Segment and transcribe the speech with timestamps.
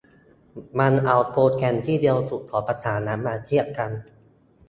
[0.79, 3.91] มันเอาโปรแกรมที่เร็วสุดของภาษานั้นมาเทียบกัน